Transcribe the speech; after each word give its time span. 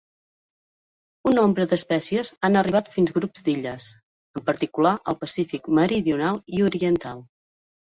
Un 1.31 1.37
nombre 1.39 1.67
d'espècies 1.73 2.33
han 2.49 2.59
arribat 2.63 2.91
fins 2.97 3.15
grups 3.19 3.47
d'illes, 3.51 3.93
en 4.43 4.47
particular 4.51 4.99
al 5.15 5.23
Pacífic 5.25 5.75
meridional 5.83 6.47
i 6.61 6.71
oriental. 6.75 7.29